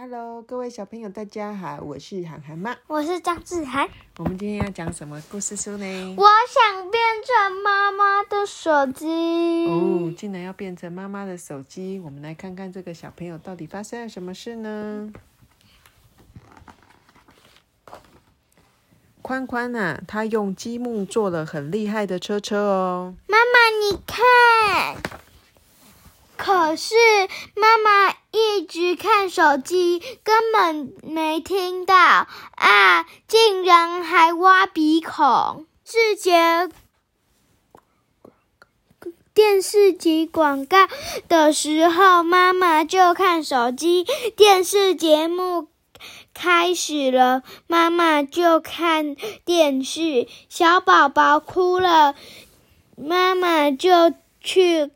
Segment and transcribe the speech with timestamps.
[0.00, 2.76] Hello，各位小朋友，大家好，我是涵涵妈。
[2.86, 3.88] 我是张志涵。
[4.18, 6.14] 我们今天要讲什么故事书呢？
[6.16, 9.66] 我想变成妈妈的手机。
[9.66, 11.98] 哦，竟然要变成妈妈的手机！
[11.98, 15.12] 我们来看看这个小朋友到底发生了什么事呢？
[19.20, 23.16] 宽宽呐、他用积木做了很厉害的车车哦。
[23.26, 25.17] 妈妈，你看。
[26.38, 26.94] 可是
[27.56, 33.04] 妈妈一直看手机，根本没听到啊！
[33.26, 35.66] 竟然还挖鼻孔。
[35.84, 36.68] 视节
[39.34, 40.86] 电视机广告
[41.28, 44.04] 的时候，妈妈就看手机；
[44.36, 45.68] 电视节目
[46.32, 50.28] 开始了，妈妈就看电视。
[50.48, 52.14] 小宝宝哭了，
[52.96, 54.92] 妈妈就去。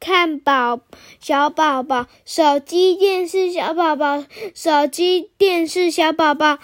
[0.00, 0.80] 看宝
[1.20, 6.58] 小宝宝手机电视小宝宝手机电视小宝宝，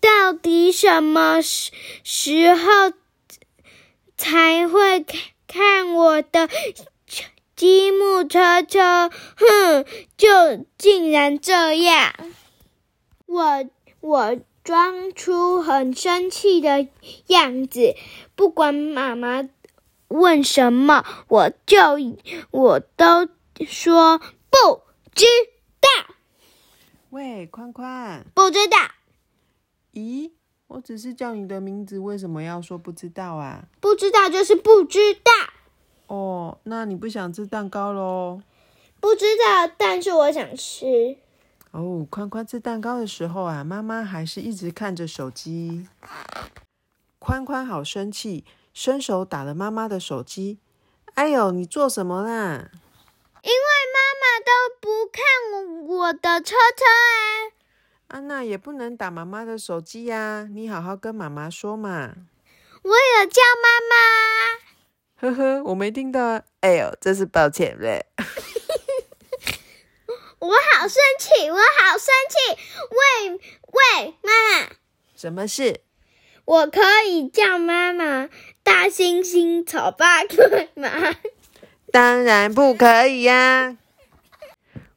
[0.00, 1.72] 到底什么时
[2.04, 2.92] 时候
[4.16, 6.48] 才会看看我的
[7.56, 9.10] 积木车车？
[9.36, 9.84] 哼，
[10.16, 12.14] 就竟然这样！
[13.26, 13.64] 我
[14.00, 16.86] 我装出很生气的
[17.26, 17.96] 样子，
[18.36, 19.48] 不管妈妈。
[20.08, 21.76] 问什么，我就
[22.50, 23.28] 我都
[23.66, 24.82] 说不
[25.14, 25.24] 知
[25.80, 26.14] 道。
[27.10, 28.76] 喂，宽宽，不知道，
[29.94, 30.32] 咦，
[30.66, 33.64] 我只是叫你的名字，为什么要说不知道啊？
[33.80, 35.30] 不知道就是不知道。
[36.08, 38.42] 哦，那你不想吃蛋糕喽？
[39.00, 41.16] 不知道，但是我想吃。
[41.70, 45.86] 哦，宽宽吃蛋糕的时候啊，妈妈还是一直看着手机。
[47.18, 48.44] 宽宽好生气。
[48.76, 50.58] 伸手打了妈妈的手机，
[51.14, 52.68] 哎呦，你做什么啦？
[53.42, 53.56] 因为
[53.94, 55.24] 妈妈都不看
[55.86, 57.56] 我的车车啊！
[58.08, 62.16] 安娜也不能打妈妈的手机呀，你好好跟妈妈说嘛。
[62.82, 63.96] 我有叫妈妈。
[65.20, 66.42] 呵呵，我没听到。
[66.60, 68.04] 哎呦，真是抱歉嘞。
[70.38, 72.36] 我好生气，我好生气！
[72.90, 74.30] 喂喂，妈
[74.60, 74.68] 妈，
[75.16, 75.80] 什么事？
[76.44, 78.28] 我可以叫妈妈。
[78.66, 81.14] 大猩猩丑八怪吗？
[81.92, 83.76] 当然不可以呀！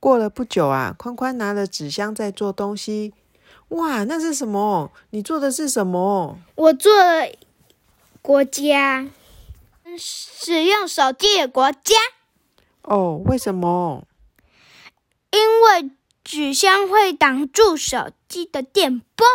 [0.00, 3.12] 过了不久啊，宽宽拿了纸箱在做东西。
[3.68, 4.90] 哇，那是什么？
[5.10, 6.38] 你做的是什么？
[6.54, 6.90] 我做
[8.22, 9.06] 国家，
[9.98, 11.94] 使用手机的国家。
[12.84, 14.06] 哦，为什么？
[15.32, 15.90] 因为
[16.24, 19.26] 纸箱会挡住手机的电波。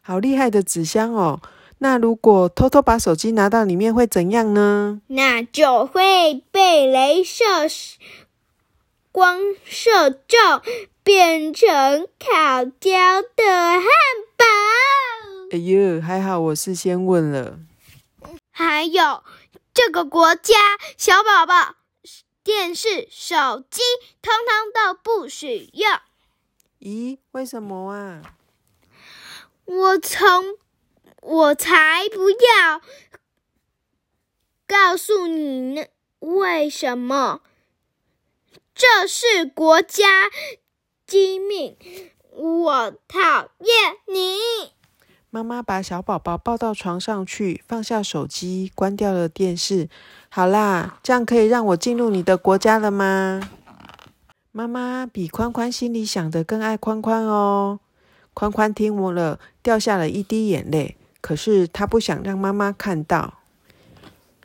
[0.00, 1.42] 好厉害的纸箱哦！
[1.84, 5.02] 那如果偷偷把手机拿到里面会怎样呢？
[5.08, 7.44] 那就会被镭射
[9.12, 10.62] 光射中，
[11.02, 13.84] 变成烤焦的汉
[14.34, 14.46] 堡。
[15.50, 17.58] 哎呦，还好我事先问了。
[18.50, 19.22] 还有
[19.74, 20.54] 这个国家，
[20.96, 21.74] 小宝宝
[22.42, 23.82] 电视、手机
[24.22, 25.98] 通通都不许用。
[26.80, 28.22] 咦，为什么啊？
[29.66, 30.56] 我从。
[31.24, 32.82] 我才不要
[34.66, 35.86] 告诉你呢！
[36.20, 37.40] 为什么？
[38.74, 40.28] 这是国家
[41.06, 41.78] 机密，
[42.30, 44.72] 我讨厌你！
[45.30, 49.88] 妈妈把小宝宝抱到床上去，放下手机，关掉了电视。
[50.28, 53.48] 好啦，这样可以让我进入你的国家了吗？
[54.52, 57.80] 妈妈比宽宽心里想的更爱宽宽哦。
[58.34, 60.98] 宽宽听我了，掉下了一滴眼泪。
[61.24, 63.38] 可是他不想让妈妈看到。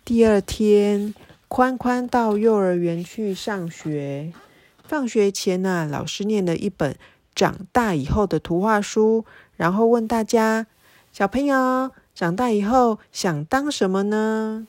[0.05, 1.13] 第二天，
[1.49, 4.31] 宽宽到幼儿园去上学。
[4.85, 6.95] 放学前呢，老师念了一本
[7.35, 9.25] 长大以后的图画书，
[9.57, 10.67] 然后问大家：
[11.11, 14.65] 小朋友长大以后想当什么呢？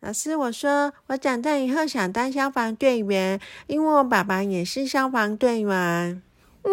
[0.00, 6.22] 老师，我说我长大以后想当消防队员，因为我爸爸也是消防队员。
[6.62, 6.70] 我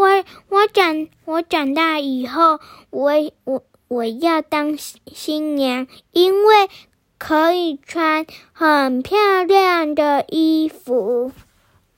[0.48, 2.62] 我长我长大以后，
[2.92, 3.12] 我
[3.44, 3.62] 我。
[3.88, 6.70] 我要当新娘，因为
[7.18, 11.32] 可以穿很漂亮的衣服。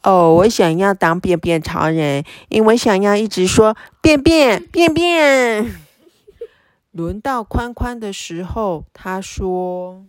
[0.04, 5.82] 哦，我想要当便便超人，因为想要一直说便便便便。
[6.92, 10.06] 轮到宽宽的时候，他说：“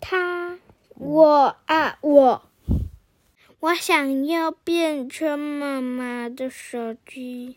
[0.00, 0.58] 他，
[0.94, 2.42] 我啊，我。”
[3.60, 7.56] 我想要变成妈妈的手机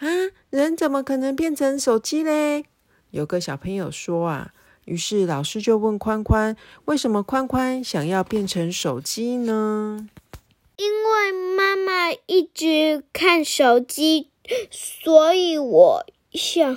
[0.00, 0.08] 啊！
[0.50, 2.64] 人怎么可能变成手机嘞？
[3.10, 4.52] 有个小朋友说啊，
[4.84, 10.08] 于是老师就问宽宽：“为什么宽宽想要变成手机呢？”
[10.76, 14.28] 因为妈妈一直看手机，
[14.72, 16.76] 所以我想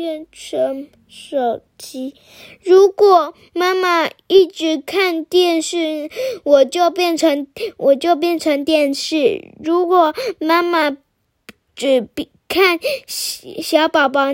[0.00, 2.14] 变成手机。
[2.64, 6.08] 如果妈妈一直看电视，
[6.42, 9.50] 我就变成我就变成电视。
[9.62, 10.96] 如果妈妈
[11.76, 12.08] 只
[12.48, 14.32] 看小宝宝，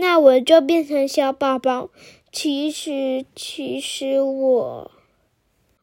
[0.00, 1.90] 那我就变成小宝宝。
[2.32, 4.90] 其实，其实我。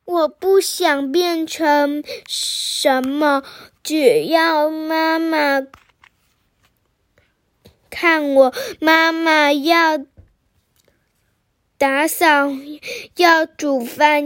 [0.04, 3.44] 我不想变成什么，
[3.82, 5.66] 只要妈妈
[7.92, 10.00] 看我，妈妈要
[11.78, 12.50] 打扫，
[13.18, 14.24] 要煮饭，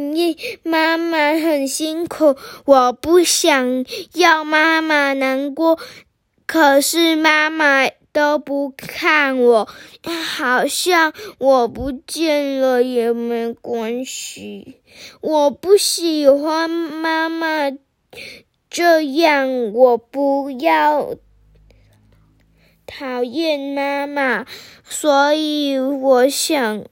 [0.63, 2.37] 妈妈很辛苦。
[2.63, 3.83] 我不想
[4.13, 5.77] 要妈妈难过，
[6.45, 7.89] 可是妈妈。
[8.15, 9.67] 都不看我，
[10.37, 14.79] 好像我不见了也没关系。
[15.19, 17.71] 我不喜欢妈妈
[18.69, 21.17] 这样，我不要
[22.85, 24.45] 讨厌妈妈，
[24.83, 26.83] 所以我想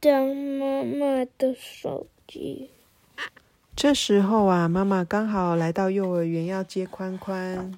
[0.00, 2.70] 当妈妈的手机。
[3.74, 7.72] 这时候啊，妈妈刚好来到幼儿园，要接宽宽。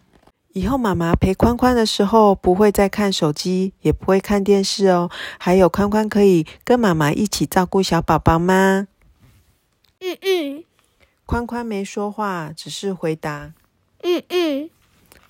[0.52, 5.10] 以后妈妈陪宽宽的时候，不会再看手机，也不会看电视哦。
[5.38, 8.86] 还有宽宽可以跟妈妈一起照顾小宝宝吗？
[10.00, 10.64] 嗯嗯。
[11.26, 13.52] 宽宽没说话，只是回答。
[14.02, 14.70] 嗯嗯。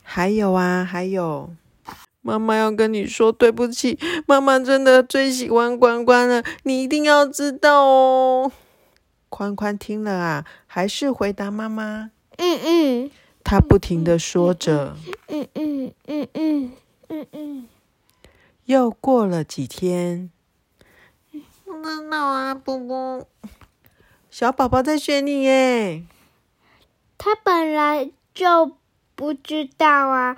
[0.02, 1.50] 还有啊，还有，
[2.26, 8.50] 妈妈要跟你说对不起，妈妈真的最喜欢关关了，你一定要知道哦。
[9.28, 12.10] 宽宽听了啊，还是回答妈妈。
[12.38, 13.10] 嗯嗯。
[13.44, 14.96] 他不停的说着，
[15.28, 16.72] 嗯嗯嗯嗯
[17.08, 17.68] 嗯嗯。
[18.64, 20.30] 又过了几天，
[21.30, 23.28] 不知道啊，波波，
[24.30, 26.04] 小宝宝在学你耶。
[27.18, 28.76] 他本来就
[29.14, 30.36] 不知道啊，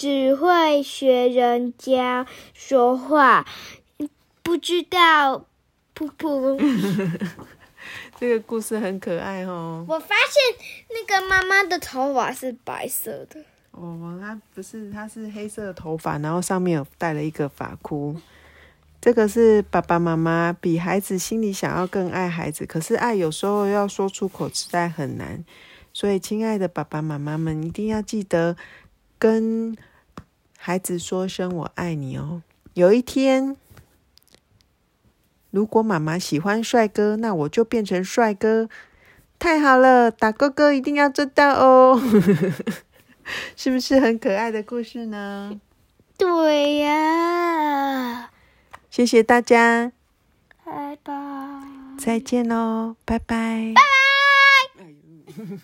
[0.00, 3.46] 只会学人家说话，
[4.42, 5.44] 不知道，
[5.94, 6.58] 噗噗。
[8.18, 9.84] 这个故事很可爱哦。
[9.86, 13.44] 我发现那个妈妈的头发是白色的。
[13.72, 18.16] 哦，她不是，她是黑色的头发，然后上面有戴了一个发箍。
[19.02, 25.44] 这个是爸爸妈妈比孩子心里想要更爱孩子，可是爱有时候要说出口实在很难。
[25.92, 28.56] 所以，亲爱的爸爸妈妈们，一定要记得
[29.18, 29.76] 跟
[30.62, 32.42] 孩子说声“我爱你”哦。
[32.74, 33.56] 有一天。
[35.50, 38.68] 如果妈妈喜欢帅哥，那我就变成帅哥。
[39.38, 42.00] 太好了，打哥哥一定要做到哦！
[43.56, 45.58] 是不是很可爱的故事呢？
[46.18, 48.30] 对呀。
[48.90, 49.92] 谢谢大家，
[50.64, 51.12] 拜拜。
[51.98, 53.72] 再见喽，拜拜。
[53.74, 55.34] 拜拜。